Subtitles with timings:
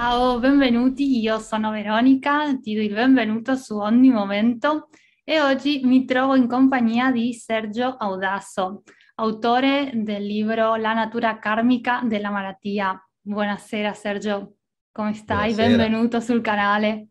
[0.00, 4.90] Ciao, benvenuti, io sono Veronica, ti do il benvenuto su Ogni Momento
[5.24, 8.84] e oggi mi trovo in compagnia di Sergio Audasso,
[9.16, 12.96] autore del libro La natura karmica della malattia.
[13.20, 14.58] Buonasera Sergio,
[14.92, 15.52] come stai?
[15.52, 15.66] Buonasera.
[15.66, 17.08] Benvenuto sul canale.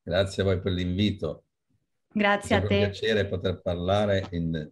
[0.00, 1.46] Grazie a voi per l'invito.
[2.12, 2.88] Grazie È a sempre un te.
[2.90, 4.70] piacere poter parlare in,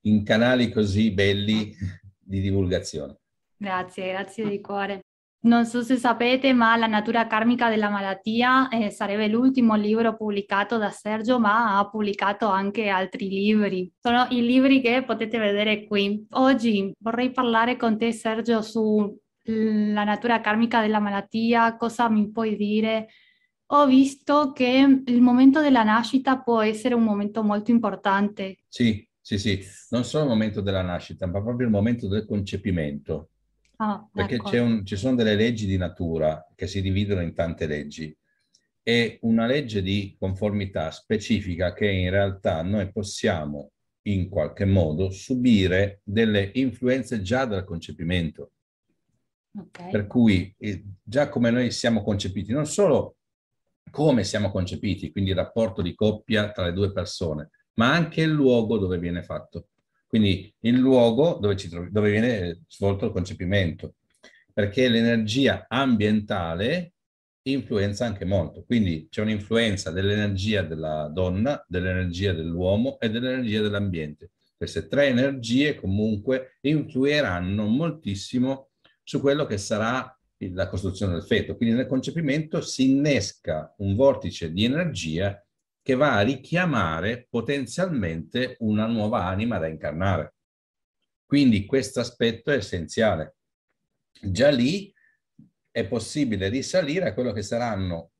[0.00, 1.72] in canali così belli
[2.18, 3.16] di divulgazione.
[3.56, 5.02] Grazie, grazie di cuore.
[5.48, 10.76] Non so se sapete, ma La natura karmica della malattia eh, sarebbe l'ultimo libro pubblicato
[10.76, 13.90] da Sergio, ma ha pubblicato anche altri libri.
[13.98, 16.26] Sono i libri che potete vedere qui.
[16.32, 23.08] Oggi vorrei parlare con te, Sergio, sulla natura karmica della malattia, cosa mi puoi dire?
[23.68, 28.58] Ho visto che il momento della nascita può essere un momento molto importante.
[28.68, 29.58] Sì, sì, sì,
[29.88, 33.30] non solo il momento della nascita, ma proprio il momento del concepimento.
[33.80, 34.48] Ah, Perché ecco.
[34.50, 38.16] c'è un- ci sono delle leggi di natura che si dividono in tante leggi
[38.82, 43.70] e una legge di conformità specifica che in realtà noi possiamo
[44.08, 48.52] in qualche modo subire delle influenze già dal concepimento.
[49.56, 49.90] Ok.
[49.90, 53.16] Per cui eh, già come noi siamo concepiti, non solo
[53.90, 58.30] come siamo concepiti, quindi il rapporto di coppia tra le due persone, ma anche il
[58.30, 59.68] luogo dove viene fatto.
[60.08, 63.96] Quindi il luogo dove, trovi- dove viene svolto il concepimento,
[64.52, 66.94] perché l'energia ambientale
[67.42, 68.64] influenza anche molto.
[68.64, 74.32] Quindi c'è un'influenza dell'energia della donna, dell'energia dell'uomo e dell'energia dell'ambiente.
[74.56, 78.70] Queste tre energie comunque influiranno moltissimo
[79.02, 81.56] su quello che sarà la costruzione del feto.
[81.56, 85.40] Quindi nel concepimento si innesca un vortice di energia
[85.88, 90.34] che va a richiamare potenzialmente una nuova anima da incarnare.
[91.24, 93.36] Quindi questo aspetto è essenziale.
[94.20, 94.92] Già lì
[95.70, 98.10] è possibile risalire a quello che saranno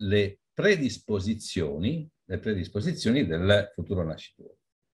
[0.00, 4.58] le predisposizioni, le predisposizioni del futuro nascituro.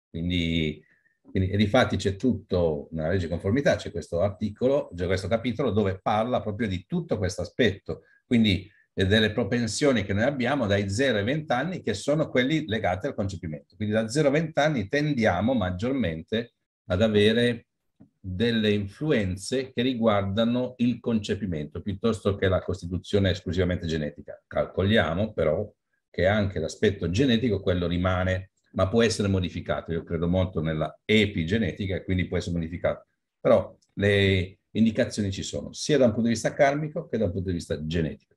[0.09, 0.83] Quindi,
[1.21, 6.01] quindi difatti c'è tutto, nella legge di conformità c'è questo articolo, c'è questo capitolo dove
[6.01, 11.19] parla proprio di tutto questo aspetto, quindi eh, delle propensioni che noi abbiamo dai 0
[11.19, 13.77] ai 20 anni che sono quelli legati al concepimento.
[13.77, 16.55] Quindi da 0 a 20 anni tendiamo maggiormente
[16.87, 17.67] ad avere
[18.23, 24.41] delle influenze che riguardano il concepimento piuttosto che la costituzione esclusivamente genetica.
[24.47, 25.71] Calcoliamo però
[26.11, 29.93] che anche l'aspetto genetico quello rimane, ma può essere modificato.
[29.93, 33.07] Io credo molto nella epigenetica e quindi può essere modificato.
[33.41, 37.33] Però le indicazioni ci sono, sia da un punto di vista karmico che da un
[37.33, 38.30] punto di vista genetico.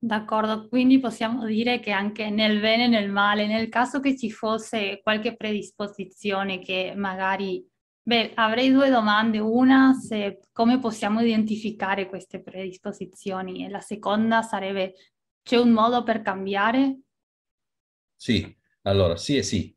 [0.00, 4.30] D'accordo, quindi possiamo dire che anche nel bene e nel male, nel caso che ci
[4.30, 7.66] fosse qualche predisposizione che magari,
[8.00, 9.40] beh, avrei due domande.
[9.40, 14.94] Una, se come possiamo identificare queste predisposizioni e la seconda sarebbe,
[15.42, 17.00] c'è un modo per cambiare?
[18.14, 19.76] Sì, allora sì e sì.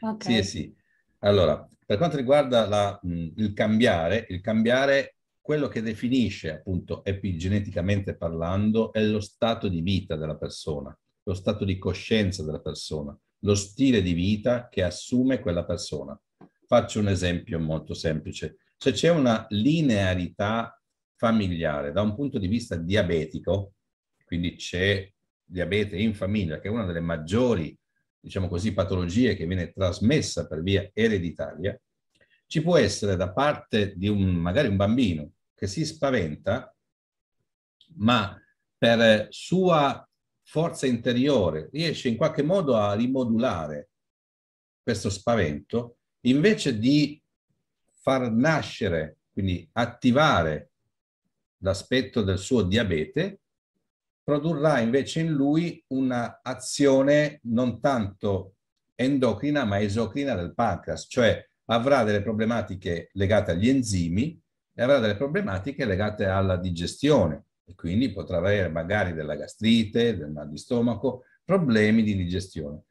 [0.00, 0.24] Ok.
[0.24, 0.74] Sì e sì.
[1.20, 5.17] Allora, per quanto riguarda la, il cambiare, il cambiare,
[5.48, 11.64] quello che definisce appunto epigeneticamente parlando è lo stato di vita della persona, lo stato
[11.64, 16.20] di coscienza della persona, lo stile di vita che assume quella persona.
[16.66, 18.58] Faccio un esempio molto semplice.
[18.76, 20.78] Se c'è una linearità
[21.16, 23.72] familiare da un punto di vista diabetico,
[24.26, 25.10] quindi c'è
[25.42, 27.74] diabete in famiglia, che è una delle maggiori,
[28.20, 31.74] diciamo così, patologie che viene trasmessa per via ereditaria,
[32.46, 36.72] ci può essere da parte di un, magari un bambino che si spaventa,
[37.96, 38.40] ma
[38.78, 40.08] per sua
[40.44, 43.90] forza interiore riesce in qualche modo a rimodulare
[44.80, 47.20] questo spavento, invece di
[47.92, 50.70] far nascere, quindi attivare
[51.58, 53.40] l'aspetto del suo diabete,
[54.22, 58.54] produrrà invece in lui un'azione non tanto
[58.94, 64.40] endocrina ma esocrina del pancreas, cioè avrà delle problematiche legate agli enzimi
[64.78, 70.30] e avrà delle problematiche legate alla digestione e quindi potrà avere magari della gastrite, del
[70.30, 72.82] mal di stomaco, problemi di digestione,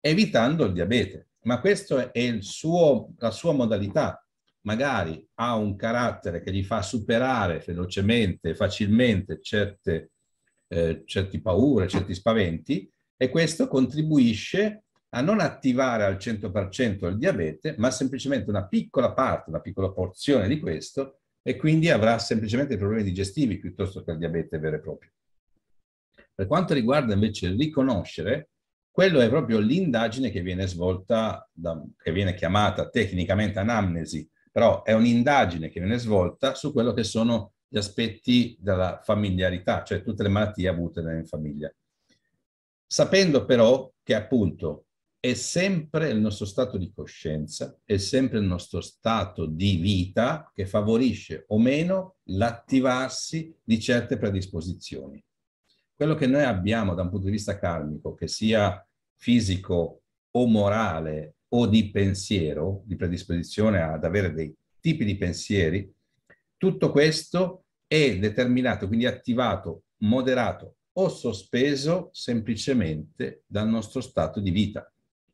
[0.00, 1.26] evitando il diabete.
[1.42, 4.26] Ma questa è il suo, la sua modalità.
[4.62, 10.12] Magari ha un carattere che gli fa superare velocemente, facilmente certe,
[10.68, 17.74] eh, certi paure, certi spaventi e questo contribuisce a non attivare al 100% il diabete,
[17.78, 23.04] ma semplicemente una piccola parte, una piccola porzione di questo e quindi avrà semplicemente problemi
[23.04, 25.10] digestivi piuttosto che il diabete vero e proprio.
[26.34, 28.50] Per quanto riguarda invece il riconoscere,
[28.90, 34.92] quello è proprio l'indagine che viene svolta, da, che viene chiamata tecnicamente anamnesi, però è
[34.92, 40.28] un'indagine che viene svolta su quello che sono gli aspetti della familiarità, cioè tutte le
[40.28, 41.72] malattie avute in famiglia.
[42.86, 44.86] Sapendo però che appunto
[45.20, 50.64] è sempre il nostro stato di coscienza, è sempre il nostro stato di vita che
[50.64, 55.22] favorisce o meno l'attivarsi di certe predisposizioni.
[55.94, 58.86] Quello che noi abbiamo da un punto di vista karmico, che sia
[59.16, 65.92] fisico o morale o di pensiero, di predisposizione ad avere dei tipi di pensieri,
[66.56, 74.88] tutto questo è determinato, quindi attivato, moderato o sospeso semplicemente dal nostro stato di vita.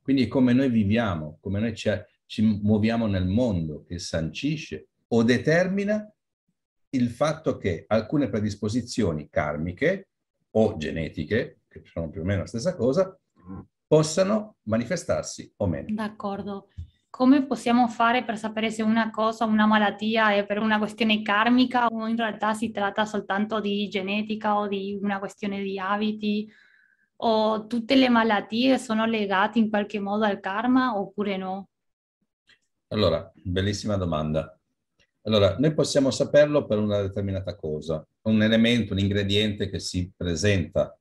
[0.05, 1.91] Quindi come noi viviamo, come noi ci,
[2.27, 6.07] ci muoviamo nel mondo che sancisce o determina
[6.91, 10.09] il fatto che alcune predisposizioni karmiche
[10.51, 13.19] o genetiche, che sono più o meno la stessa cosa,
[13.87, 15.87] possano manifestarsi o meno.
[15.89, 16.69] D'accordo.
[17.09, 21.87] Come possiamo fare per sapere se una cosa, una malattia è per una questione karmica
[21.87, 26.47] o in realtà si tratta soltanto di genetica o di una questione di abiti?
[27.17, 31.69] O tutte le malattie sono legate in qualche modo al karma oppure no?
[32.89, 34.59] Allora, bellissima domanda.
[35.23, 40.97] Allora, noi possiamo saperlo per una determinata cosa, un elemento, un ingrediente che si presenta.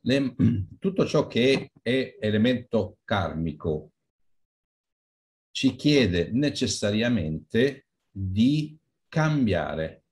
[0.00, 0.34] Le,
[0.80, 3.90] tutto ciò che è elemento karmico
[5.50, 10.04] ci chiede necessariamente di cambiare.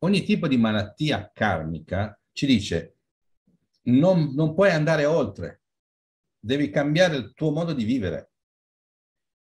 [0.00, 2.95] Ogni tipo di malattia karmica ci dice
[3.86, 5.62] non, non puoi andare oltre,
[6.38, 8.30] devi cambiare il tuo modo di vivere.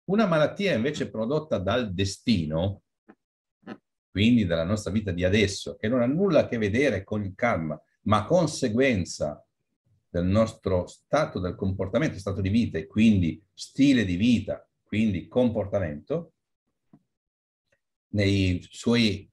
[0.05, 2.81] Una malattia invece prodotta dal destino,
[4.09, 7.33] quindi dalla nostra vita di adesso, che non ha nulla a che vedere con il
[7.35, 9.43] karma, ma conseguenza
[10.09, 16.33] del nostro stato del comportamento, stato di vita e quindi stile di vita, quindi comportamento,
[18.09, 19.27] nei suoi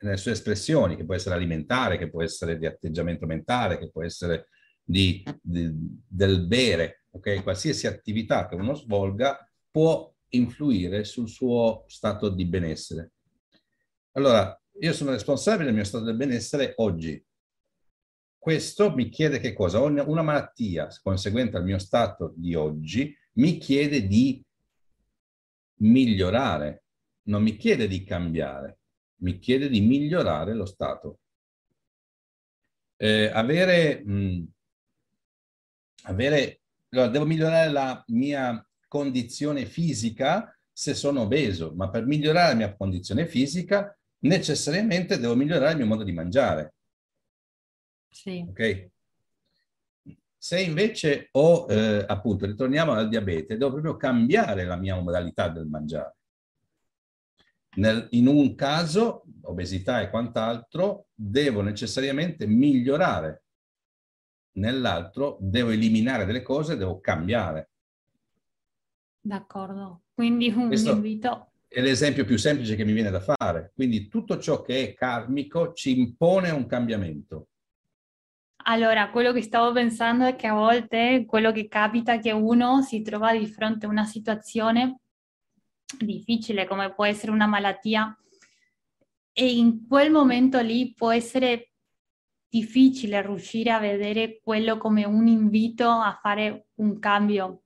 [0.00, 4.02] nelle sue espressioni, che può essere alimentare, che può essere di atteggiamento mentale, che può
[4.02, 4.48] essere
[4.82, 5.70] di, di,
[6.06, 7.42] del bere, ok?
[7.42, 9.38] Qualsiasi attività che uno svolga
[9.70, 13.12] può influire sul suo stato di benessere.
[14.12, 17.22] Allora, io sono responsabile del mio stato di benessere oggi.
[18.38, 19.80] Questo mi chiede che cosa?
[19.80, 24.42] Una malattia conseguente al mio stato di oggi mi chiede di
[25.78, 26.84] migliorare,
[27.24, 28.78] non mi chiede di cambiare
[29.18, 31.20] mi chiede di migliorare lo stato.
[32.96, 34.44] Eh, avere, mh,
[36.04, 36.60] avere,
[36.90, 42.76] allora, devo migliorare la mia condizione fisica se sono obeso, ma per migliorare la mia
[42.76, 46.74] condizione fisica necessariamente devo migliorare il mio modo di mangiare.
[48.08, 48.44] Sì.
[48.48, 48.90] Ok?
[50.38, 55.66] Se invece ho, eh, appunto, ritorniamo al diabete, devo proprio cambiare la mia modalità del
[55.66, 56.15] mangiare.
[57.76, 63.44] Nel, in un caso, obesità e quant'altro, devo necessariamente migliorare.
[64.56, 67.70] Nell'altro devo eliminare delle cose, devo cambiare.
[69.20, 70.02] D'accordo.
[70.14, 71.50] Quindi un Questo invito...
[71.68, 73.72] È l'esempio più semplice che mi viene da fare.
[73.74, 77.48] Quindi tutto ciò che è karmico ci impone un cambiamento.
[78.68, 82.82] Allora, quello che stavo pensando è che a volte quello che capita è che uno
[82.82, 85.00] si trova di fronte a una situazione
[85.98, 88.16] difficile come può essere una malattia
[89.32, 91.72] e in quel momento lì può essere
[92.48, 97.62] difficile riuscire a vedere quello come un invito a fare un cambio.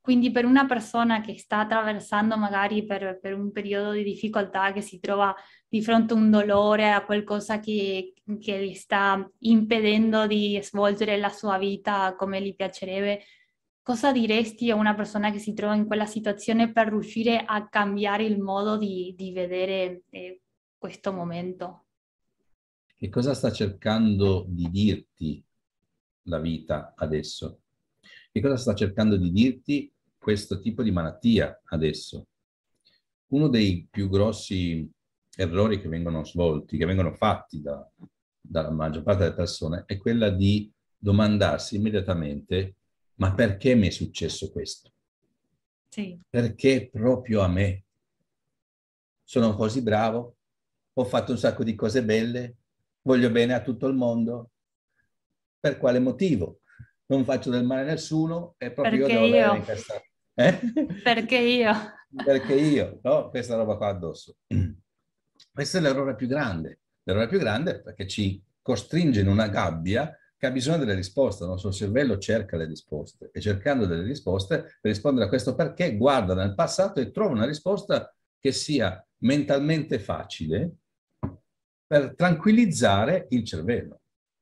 [0.00, 4.80] Quindi per una persona che sta attraversando magari per, per un periodo di difficoltà, che
[4.80, 5.34] si trova
[5.66, 11.30] di fronte a un dolore, a qualcosa che, che gli sta impedendo di svolgere la
[11.30, 13.24] sua vita come gli piacerebbe,
[13.86, 18.24] cosa diresti a una persona che si trova in quella situazione per riuscire a cambiare
[18.24, 20.40] il modo di, di vedere eh,
[20.76, 21.84] questo momento?
[22.96, 25.40] Che cosa sta cercando di dirti
[26.22, 27.60] la vita adesso?
[28.32, 29.88] Che cosa sta cercando di dirti
[30.18, 32.26] questo tipo di malattia adesso?
[33.28, 34.90] Uno dei più grossi
[35.36, 37.88] errori che vengono svolti, che vengono fatti da,
[38.40, 42.74] dalla maggior parte delle persone, è quella di domandarsi immediatamente
[43.16, 44.90] ma perché mi è successo questo?
[45.88, 46.18] Sì.
[46.28, 47.84] Perché proprio a me?
[49.22, 50.36] Sono così bravo,
[50.92, 52.56] ho fatto un sacco di cose belle,
[53.02, 54.50] voglio bene a tutto il mondo.
[55.58, 56.60] Per quale motivo?
[57.06, 60.02] Non faccio del male a nessuno e proprio Perché io devo questa...
[60.34, 60.58] Eh?
[61.02, 61.72] Perché io?
[62.24, 63.30] Perché io, no?
[63.30, 64.36] Questa roba qua addosso.
[65.50, 66.80] Questo è l'errore più grande.
[67.02, 71.44] L'errore più grande è perché ci costringe in una gabbia che ha bisogno delle risposte,
[71.44, 75.96] il nostro cervello cerca le risposte e cercando delle risposte per rispondere a questo perché
[75.96, 80.72] guarda nel passato e trova una risposta che sia mentalmente facile
[81.86, 84.00] per tranquillizzare il cervello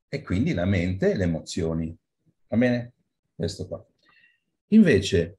[0.09, 1.95] e quindi la mente e le emozioni.
[2.47, 2.93] Va bene?
[3.33, 3.85] Questo qua.
[4.69, 5.37] Invece,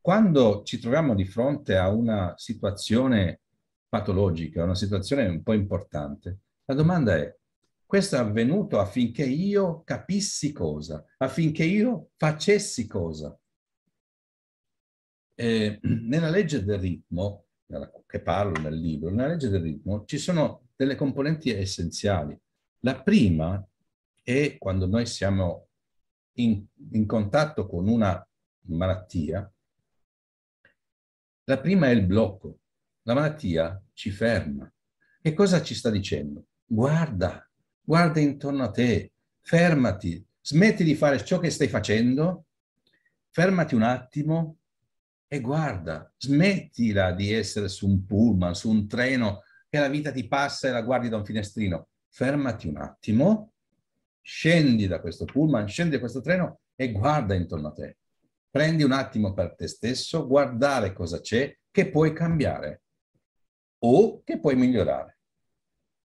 [0.00, 3.40] quando ci troviamo di fronte a una situazione
[3.88, 7.36] patologica, una situazione un po' importante, la domanda è,
[7.90, 13.36] questo è avvenuto affinché io capissi cosa, affinché io facessi cosa.
[15.34, 17.46] Eh, nella legge del ritmo,
[18.06, 22.40] che parlo nel libro, nella legge del ritmo ci sono delle componenti essenziali.
[22.84, 23.60] La prima
[24.22, 25.70] è quando noi siamo
[26.34, 28.24] in, in contatto con una
[28.66, 29.52] malattia,
[31.42, 32.60] la prima è il blocco.
[33.02, 34.72] La malattia ci ferma.
[35.20, 36.46] E cosa ci sta dicendo?
[36.64, 37.49] Guarda,
[37.90, 42.44] guarda intorno a te, fermati, smetti di fare ciò che stai facendo,
[43.30, 44.58] fermati un attimo
[45.26, 50.28] e guarda, smettila di essere su un pullman, su un treno, che la vita ti
[50.28, 51.88] passa e la guardi da un finestrino.
[52.08, 53.54] Fermati un attimo,
[54.20, 57.96] scendi da questo pullman, scendi da questo treno e guarda intorno a te.
[58.48, 62.82] Prendi un attimo per te stesso, guardare cosa c'è che puoi cambiare
[63.80, 65.19] o che puoi migliorare.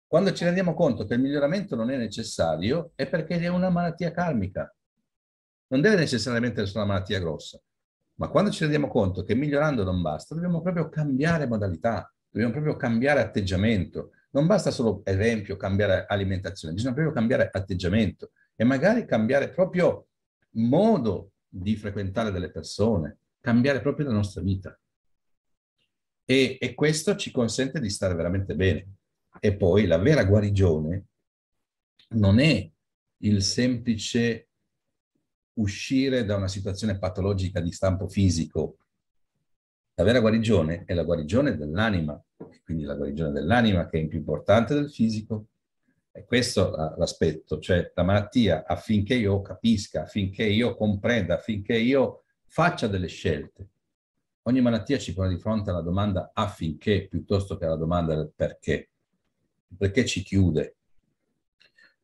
[0.07, 4.11] Quando ci rendiamo conto che il miglioramento non è necessario è perché è una malattia
[4.11, 4.73] karmica.
[5.67, 7.61] Non deve necessariamente essere una malattia grossa,
[8.15, 12.77] ma quando ci rendiamo conto che migliorando non basta, dobbiamo proprio cambiare modalità, dobbiamo proprio
[12.77, 14.11] cambiare atteggiamento.
[14.31, 20.07] Non basta solo, esempio, cambiare alimentazione, bisogna proprio cambiare atteggiamento e magari cambiare proprio
[20.51, 24.77] modo di frequentare delle persone, cambiare proprio la nostra vita.
[26.23, 28.96] E, e questo ci consente di stare veramente bene.
[29.39, 31.05] E poi la vera guarigione
[32.09, 32.69] non è
[33.21, 34.47] il semplice
[35.57, 38.77] uscire da una situazione patologica di stampo fisico.
[39.95, 42.21] La vera guarigione è la guarigione dell'anima,
[42.63, 45.47] quindi la guarigione dell'anima che è più importante del fisico.
[46.11, 52.23] E questo è l'aspetto, cioè la malattia affinché io capisca, affinché io comprenda, affinché io
[52.45, 53.69] faccia delle scelte.
[54.43, 58.91] Ogni malattia ci pone di fronte alla domanda affinché piuttosto che alla domanda del perché
[59.75, 60.77] perché ci chiude.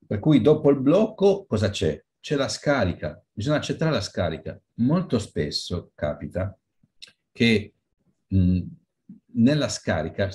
[0.05, 2.03] Per cui dopo il blocco cosa c'è?
[2.19, 4.59] C'è la scarica, bisogna accettare la scarica.
[4.75, 6.57] Molto spesso capita
[7.31, 7.73] che
[8.27, 8.61] mh,
[9.33, 10.29] nella scarica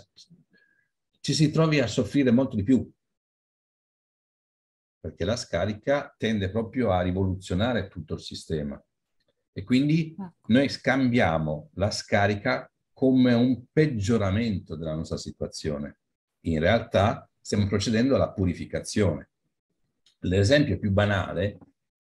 [1.21, 2.91] ci si trovi a soffrire molto di più,
[5.01, 8.83] perché la scarica tende proprio a rivoluzionare tutto il sistema.
[9.53, 10.35] E quindi ecco.
[10.47, 15.99] noi scambiamo la scarica come un peggioramento della nostra situazione
[16.53, 19.31] in realtà stiamo procedendo alla purificazione.
[20.21, 21.59] L'esempio più banale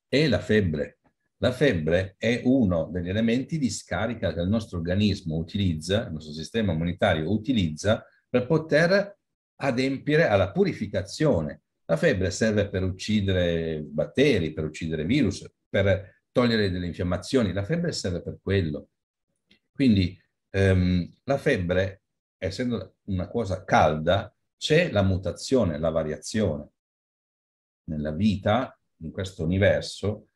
[0.08, 0.98] è la febbre.
[1.38, 6.32] La febbre è uno degli elementi di scarica che il nostro organismo utilizza, il nostro
[6.32, 9.16] sistema immunitario utilizza per poter
[9.60, 11.62] adempiere alla purificazione.
[11.84, 17.52] La febbre serve per uccidere batteri, per uccidere virus, per togliere delle infiammazioni.
[17.52, 18.88] La febbre serve per quello.
[19.72, 22.02] Quindi ehm, la febbre,
[22.36, 26.68] essendo una cosa calda, c'è la mutazione, la variazione.
[27.84, 30.26] Nella vita, in questo universo,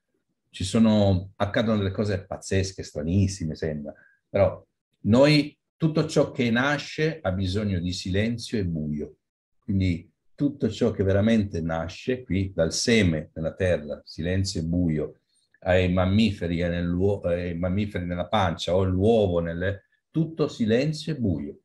[0.51, 3.93] ci sono, accadono delle cose pazzesche, stranissime, sembra,
[4.29, 4.65] però
[5.01, 9.17] noi, tutto ciò che nasce ha bisogno di silenzio e buio.
[9.59, 15.19] Quindi tutto ciò che veramente nasce qui, dal seme nella terra, silenzio e buio,
[15.61, 21.57] ai mammiferi, ai mammiferi nella pancia o l'uovo, nelle, tutto silenzio e buio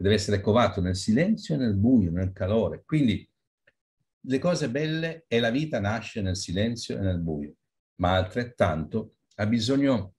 [0.00, 2.84] deve essere covato nel silenzio e nel buio, nel calore.
[2.86, 3.28] Quindi
[4.20, 7.54] le cose belle e la vita nasce nel silenzio e nel buio,
[7.96, 10.14] ma altrettanto ha bisogno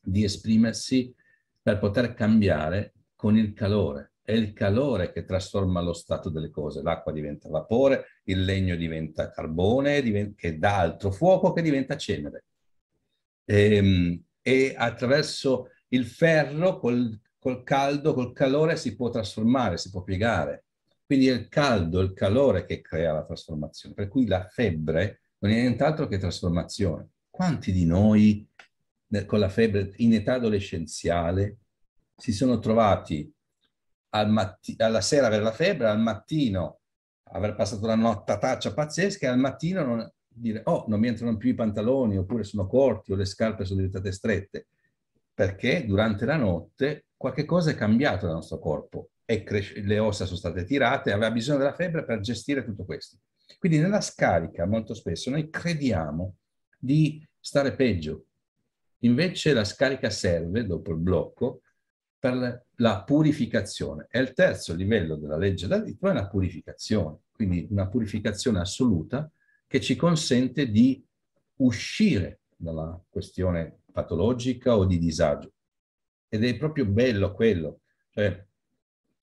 [0.00, 1.14] di esprimersi
[1.62, 4.14] per poter cambiare con il calore.
[4.20, 6.82] È il calore che trasforma lo stato delle cose.
[6.82, 12.44] L'acqua diventa vapore, il legno diventa carbone, che dà altro fuoco che diventa cenere.
[13.44, 19.90] E, ehm, e attraverso il ferro, col col caldo, col calore si può trasformare, si
[19.90, 20.64] può piegare.
[21.04, 23.94] Quindi è il caldo, il calore che crea la trasformazione.
[23.94, 27.10] Per cui la febbre non è nient'altro che trasformazione.
[27.28, 28.48] Quanti di noi
[29.26, 31.58] con la febbre in età adolescenziale
[32.16, 33.30] si sono trovati
[34.14, 36.78] al matti- alla sera avere la febbre, al mattino
[37.24, 41.50] aver passato una nottataccia pazzesca e al mattino non, dire oh non mi entrano più
[41.50, 44.68] i pantaloni oppure sono corti o le scarpe sono diventate strette
[45.34, 49.44] perché durante la notte qualche cosa è cambiato nel nostro corpo e
[49.82, 53.18] le ossa sono state tirate, aveva bisogno della febbre per gestire tutto questo.
[53.58, 56.36] Quindi nella scarica molto spesso noi crediamo
[56.78, 58.26] di stare peggio.
[59.00, 61.62] Invece la scarica serve, dopo il blocco,
[62.18, 64.06] per la purificazione.
[64.10, 69.30] E il terzo livello della legge vita è la purificazione, quindi una purificazione assoluta
[69.66, 71.04] che ci consente di
[71.56, 75.52] uscire dalla questione patologica o di disagio.
[76.28, 78.44] Ed è proprio bello quello, cioè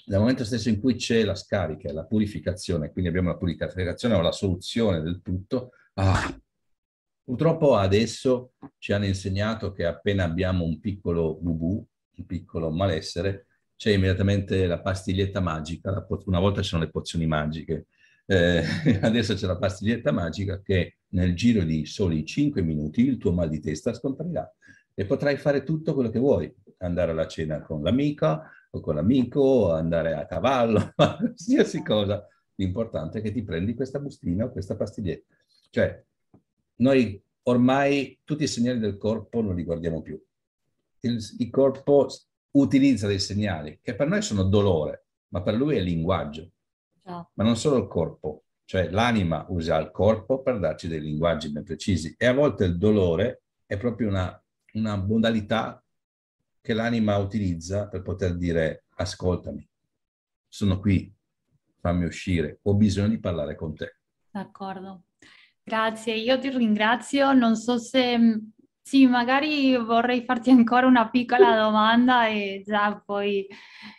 [0.06, 4.22] nel momento stesso in cui c'è la scarica, la purificazione, quindi abbiamo la purificazione o
[4.22, 6.42] la soluzione del tutto, ah,
[7.22, 11.86] purtroppo adesso ci hanno insegnato che appena abbiamo un piccolo bubu,
[12.16, 17.88] un piccolo malessere, c'è immediatamente la pastiglietta magica, una volta c'erano le pozioni magiche,
[18.26, 18.64] eh,
[19.02, 23.50] adesso c'è la pastiglietta magica che nel giro di soli 5 minuti il tuo mal
[23.50, 24.52] di testa scomparirà
[24.94, 29.72] e potrai fare tutto quello che vuoi, andare alla cena con l'amica o con l'amico,
[29.72, 32.26] andare a cavallo, qualsiasi cosa.
[32.56, 35.36] L'importante è che ti prendi questa bustina o questa pastiglietta.
[35.70, 36.04] Cioè,
[36.78, 40.22] noi ormai tutti i segnali del corpo non li guardiamo più.
[41.00, 42.08] Il, il corpo
[42.52, 46.52] utilizza dei segnali che per noi sono dolore, ma per lui è linguaggio.
[47.34, 51.66] Ma non solo il corpo, cioè l'anima usa il corpo per darci dei linguaggi ben
[51.66, 54.42] precisi e a volte il dolore è proprio una,
[54.76, 55.84] una modalità
[56.62, 59.68] che l'anima utilizza per poter dire ascoltami,
[60.48, 61.14] sono qui,
[61.82, 63.98] fammi uscire, ho bisogno di parlare con te.
[64.32, 65.02] D'accordo,
[65.62, 68.40] grazie, io ti ringrazio, non so se
[68.82, 73.46] sì, magari vorrei farti ancora una piccola domanda e già poi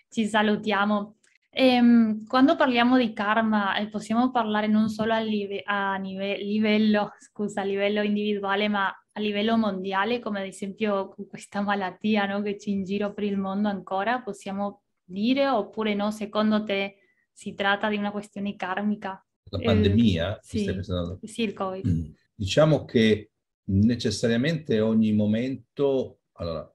[0.08, 1.16] ci salutiamo.
[1.54, 7.12] Ehm, quando parliamo di karma, eh, possiamo parlare non solo a, live- a nive- livello,
[7.18, 12.40] scusa, a livello individuale, ma a livello mondiale, come ad esempio con questa malattia no,
[12.40, 16.96] che c'è in giro per il mondo ancora, possiamo dire oppure no, secondo te
[17.30, 19.22] si tratta di una questione karmica?
[19.50, 20.36] La pandemia?
[20.36, 20.80] Eh, sì,
[21.24, 21.86] sì, il Covid.
[21.86, 22.12] Mm.
[22.34, 23.32] Diciamo che
[23.64, 26.66] necessariamente ogni momento, allora,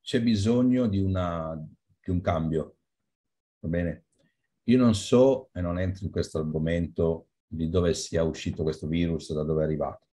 [0.00, 1.56] c'è bisogno di, una,
[2.00, 2.76] di un cambio
[3.60, 4.04] Va bene?
[4.64, 9.32] Io non so e non entro in questo argomento di dove sia uscito questo virus,
[9.32, 10.06] da dove è arrivato.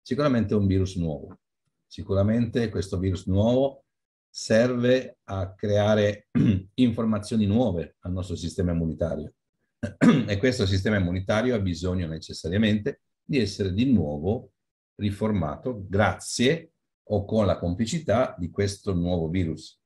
[0.00, 1.38] Sicuramente è un virus nuovo.
[1.86, 3.84] Sicuramente questo virus nuovo
[4.28, 6.28] serve a creare
[6.74, 9.32] informazioni nuove al nostro sistema immunitario.
[10.26, 14.52] e questo sistema immunitario ha bisogno necessariamente di essere di nuovo
[14.96, 16.72] riformato grazie
[17.08, 19.80] o con la complicità di questo nuovo virus.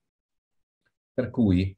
[1.13, 1.77] Per cui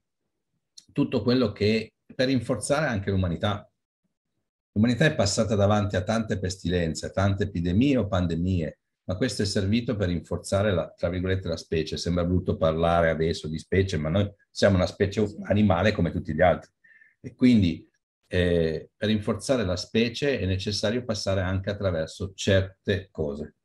[0.92, 3.68] tutto quello che per rinforzare anche l'umanità.
[4.72, 9.44] L'umanità è passata davanti a tante pestilenze, a tante epidemie o pandemie, ma questo è
[9.44, 11.96] servito per rinforzare, la, tra virgolette, la specie.
[11.96, 16.40] Sembra brutto parlare adesso di specie, ma noi siamo una specie animale come tutti gli
[16.40, 16.70] altri.
[17.20, 17.86] E quindi
[18.28, 23.56] eh, per rinforzare la specie è necessario passare anche attraverso certe cose.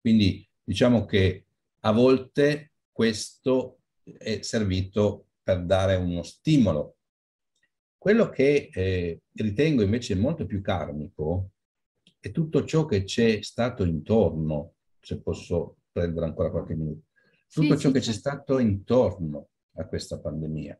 [0.00, 1.46] Quindi diciamo che
[1.80, 6.96] a volte questo è servito per dare uno stimolo.
[7.96, 11.52] Quello che eh, ritengo invece molto più karmico
[12.20, 17.06] è tutto ciò che c'è stato intorno, se posso prendere ancora qualche minuto,
[17.50, 20.78] tutto sì, ciò sì, che c'è stato intorno a questa pandemia.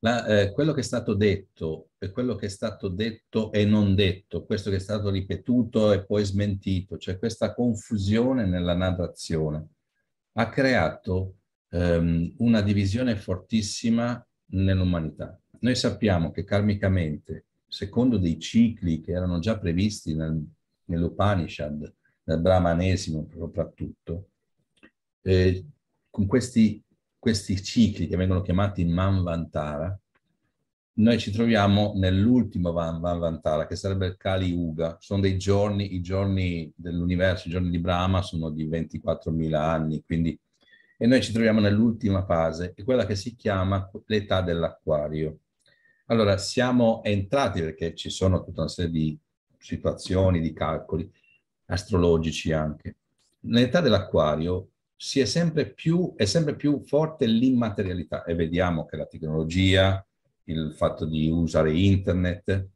[0.00, 3.94] La, eh, quello che è stato detto e quello che è stato detto e non
[3.94, 9.68] detto, questo che è stato ripetuto e poi smentito, cioè questa confusione nella narrazione,
[10.32, 11.39] ha creato
[11.70, 15.38] ehm, una divisione fortissima nell'umanità.
[15.60, 20.42] Noi sappiamo che karmicamente, secondo dei cicli che erano già previsti nel,
[20.84, 24.28] nell'Upanishad, nel Brahmanesimo soprattutto,
[25.22, 25.64] eh,
[26.08, 26.82] con questi,
[27.18, 29.98] questi cicli che vengono chiamati Manvantara,
[30.92, 34.98] noi ci troviamo nell'ultimo Manvantara, che sarebbe il Kali Yuga.
[35.00, 40.38] Sono dei giorni, i giorni dell'universo, i giorni di Brahma sono di 24.000 anni, quindi
[41.02, 45.38] e noi ci troviamo nell'ultima fase, è quella che si chiama l'età dell'acquario.
[46.08, 49.18] Allora, siamo entrati perché ci sono tutta una serie di
[49.56, 51.10] situazioni, di calcoli,
[51.64, 52.96] astrologici anche.
[53.44, 59.06] Nell'età dell'acquario si è sempre più, è sempre più forte l'immaterialità e vediamo che la
[59.06, 60.06] tecnologia,
[60.44, 62.68] il fatto di usare internet,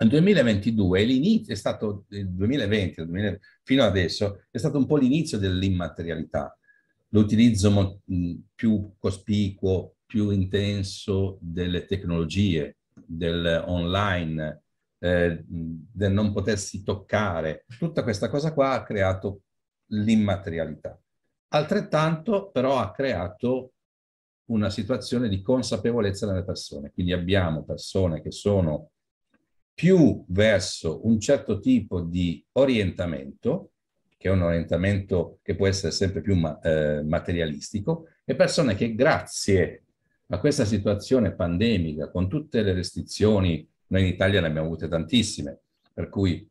[0.00, 4.98] nel 2022 l'inizio, è stato il 2020, il 2020 fino adesso, è stato un po'
[4.98, 6.57] l'inizio dell'immaterialità
[7.08, 8.02] l'utilizzo
[8.54, 14.62] più cospicuo, più intenso delle tecnologie, del online,
[14.98, 17.64] eh, del non potersi toccare.
[17.78, 19.42] Tutta questa cosa qua ha creato
[19.90, 20.98] l'immaterialità.
[21.48, 23.72] Altrettanto però ha creato
[24.46, 26.90] una situazione di consapevolezza nelle persone.
[26.92, 28.90] Quindi abbiamo persone che sono
[29.72, 33.72] più verso un certo tipo di orientamento
[34.18, 38.94] che è un orientamento che può essere sempre più ma- eh, materialistico, e persone che
[38.94, 39.84] grazie
[40.26, 45.60] a questa situazione pandemica, con tutte le restrizioni, noi in Italia ne abbiamo avute tantissime,
[45.94, 46.46] per cui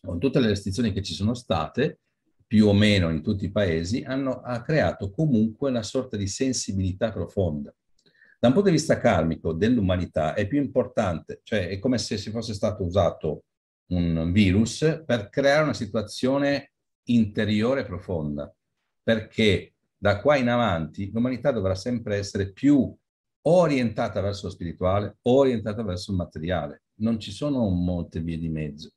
[0.00, 2.00] con tutte le restrizioni che ci sono state,
[2.46, 7.12] più o meno in tutti i paesi, hanno, ha creato comunque una sorta di sensibilità
[7.12, 7.72] profonda.
[8.38, 12.30] Da un punto di vista karmico dell'umanità è più importante, cioè è come se si
[12.30, 13.44] fosse stato usato
[13.86, 16.73] un virus per creare una situazione
[17.04, 18.54] interiore profonda,
[19.02, 22.94] perché da qua in avanti l'umanità dovrà sempre essere più
[23.46, 26.82] orientata verso lo spirituale, orientata verso il materiale.
[26.96, 28.92] Non ci sono molte vie di mezzo.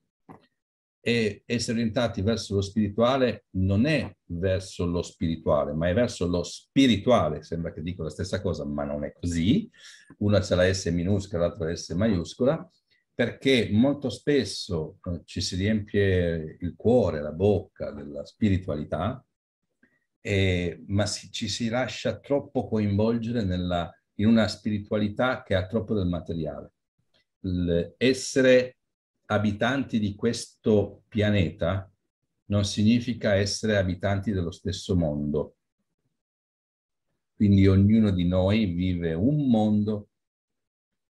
[1.00, 6.44] E essere orientati verso lo spirituale non è verso lo spirituale, ma è verso lo
[6.44, 7.44] spirituale.
[7.44, 9.70] Sembra che dico la stessa cosa, ma non è così.
[10.18, 12.70] Una c'è la S minuscola, l'altra la S maiuscola,
[13.18, 19.26] perché molto spesso eh, ci si riempie il cuore, la bocca della spiritualità,
[20.22, 25.96] eh, ma si, ci si lascia troppo coinvolgere nella in una spiritualità che ha troppo
[25.96, 26.74] del materiale.
[27.98, 28.78] Essere
[29.26, 31.92] abitanti di questo pianeta
[32.50, 35.56] non significa essere abitanti dello stesso mondo.
[37.34, 40.10] Quindi ognuno di noi vive un mondo,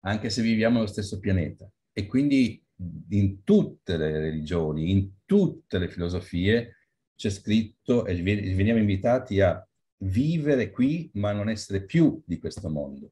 [0.02, 1.73] anche se viviamo nello stesso pianeta.
[1.94, 2.62] E quindi
[3.10, 6.78] in tutte le religioni, in tutte le filosofie,
[7.16, 9.66] c'è scritto e veniamo invitati a
[9.98, 13.12] vivere qui ma non essere più di questo mondo.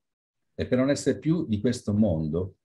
[0.56, 2.56] E per non essere più di questo mondo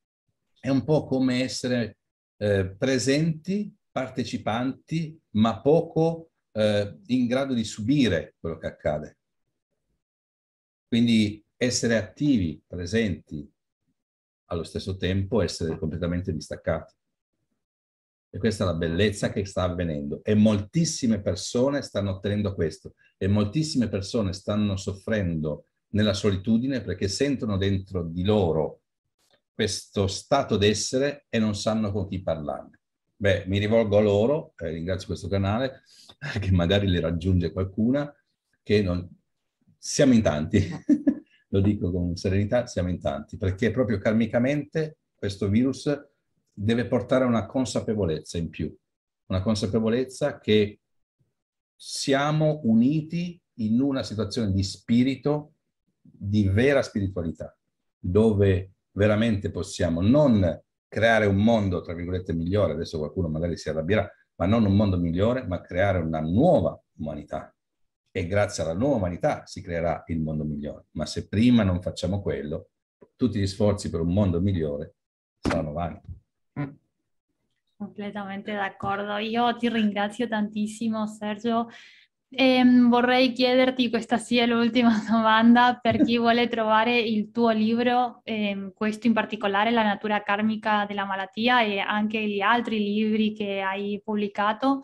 [0.59, 1.99] è un po' come essere
[2.39, 9.17] eh, presenti, partecipanti, ma poco eh, in grado di subire quello che accade.
[10.89, 13.49] Quindi essere attivi, presenti,
[14.47, 16.95] allo stesso tempo essere completamente distaccati.
[18.31, 20.21] E questa è la bellezza che sta avvenendo.
[20.23, 22.95] E moltissime persone stanno ottenendo questo.
[23.17, 28.83] E moltissime persone stanno soffrendo nella solitudine perché sentono dentro di loro
[29.55, 32.81] questo stato d'essere e non sanno con chi parlarne.
[33.17, 35.83] Beh, mi rivolgo a loro, eh, ringrazio questo canale,
[36.39, 38.15] che magari le raggiunge qualcuna,
[38.63, 39.09] che non...
[39.79, 40.69] siamo in tanti,
[41.57, 45.90] lo dico con serenità, siamo in tanti, perché proprio karmicamente questo virus
[46.53, 48.75] deve portare una consapevolezza in più,
[49.27, 50.81] una consapevolezza che
[51.75, 55.55] siamo uniti in una situazione di spirito,
[56.01, 57.57] di vera spiritualità,
[57.99, 64.11] dove veramente possiamo non creare un mondo, tra virgolette, migliore, adesso qualcuno magari si arrabbierà,
[64.37, 67.55] ma non un mondo migliore, ma creare una nuova umanità.
[68.17, 70.87] E grazie alla nuova umanità si creerà il mondo migliore.
[70.93, 72.71] Ma se prima non facciamo quello,
[73.15, 74.95] tutti gli sforzi per un mondo migliore
[75.39, 76.01] saranno vani.
[77.77, 79.19] Completamente d'accordo.
[79.19, 81.69] Io ti ringrazio tantissimo, Sergio.
[82.31, 88.23] E ehm, vorrei chiederti, questa sia l'ultima domanda, per chi vuole trovare il tuo libro,
[88.25, 93.61] eh, questo in particolare, La natura karmica della malattia e anche gli altri libri che
[93.61, 94.81] hai pubblicato,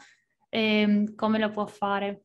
[0.50, 2.24] eh, come lo può fare?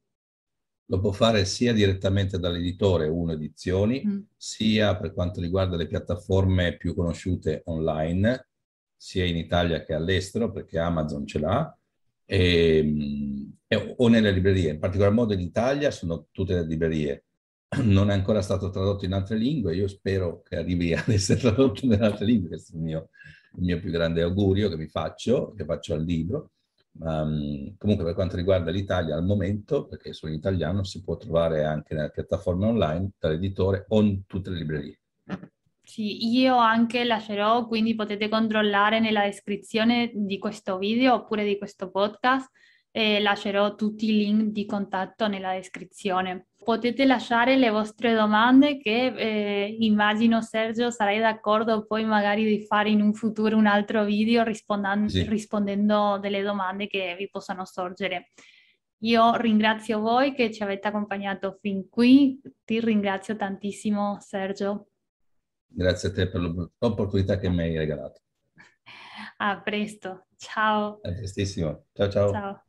[0.89, 4.19] Lo può fare sia direttamente dall'editore Uno Edizioni, mm.
[4.35, 8.47] sia per quanto riguarda le piattaforme più conosciute online,
[8.95, 11.77] sia in Italia che all'estero, perché Amazon ce l'ha,
[12.25, 14.71] e, e, o nelle librerie.
[14.71, 17.23] In particolar modo in Italia sono tutte le librerie.
[17.83, 21.85] Non è ancora stato tradotto in altre lingue, io spero che arrivi ad essere tradotto
[21.85, 23.09] in altre lingue, questo è il mio,
[23.57, 26.51] il mio più grande augurio che mi faccio, che faccio al libro.
[26.99, 31.63] Um, comunque per quanto riguarda l'Italia al momento, perché sono in italiano, si può trovare
[31.63, 34.99] anche nelle piattaforme online dall'editore o in tutte le librerie.
[35.83, 41.89] Sì, io anche lascerò, quindi potete controllare nella descrizione di questo video oppure di questo
[41.89, 42.51] podcast,
[42.97, 46.47] eh, lascerò tutti i link di contatto nella descrizione.
[46.63, 52.89] Potete lasciare le vostre domande che eh, immagino Sergio sarai d'accordo poi magari di fare
[52.89, 54.43] in un futuro un altro video
[55.05, 55.29] sì.
[55.29, 58.31] rispondendo delle domande che vi possano sorgere.
[59.01, 64.87] Io ringrazio voi che ci avete accompagnato fin qui, ti ringrazio tantissimo Sergio.
[65.67, 66.41] Grazie a te per
[66.79, 68.21] l'opportunità che mi hai regalato.
[69.37, 70.99] A presto, ciao.
[71.03, 71.85] A prestissimo.
[71.93, 72.31] Ciao ciao.
[72.31, 72.61] Ciao.